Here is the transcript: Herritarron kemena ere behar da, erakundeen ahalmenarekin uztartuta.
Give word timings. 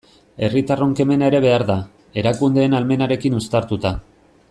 Herritarron 0.45 0.95
kemena 0.99 1.27
ere 1.33 1.41
behar 1.45 1.65
da, 1.67 1.75
erakundeen 2.23 2.77
ahalmenarekin 2.79 3.37
uztartuta. 3.45 3.95